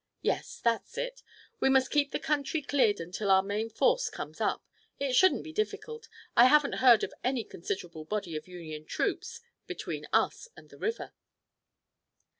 "Yes, 0.23 0.59
that's 0.59 0.97
it. 0.97 1.21
We 1.59 1.69
must 1.69 1.91
keep 1.91 2.09
the 2.09 2.17
country 2.17 2.63
cleared 2.63 2.99
until 2.99 3.29
our 3.29 3.43
main 3.43 3.69
force 3.69 4.09
comes 4.09 4.41
up. 4.41 4.65
It 4.99 5.13
shouldn't 5.13 5.43
be 5.43 5.53
difficult. 5.53 6.09
I 6.35 6.45
haven't 6.45 6.77
heard 6.81 7.03
of 7.03 7.13
any 7.23 7.43
considerable 7.43 8.05
body 8.05 8.35
of 8.35 8.47
Union 8.47 8.85
troops 8.85 9.41
between 9.67 10.07
us 10.11 10.47
and 10.57 10.71
the 10.71 10.79
river." 10.79 11.13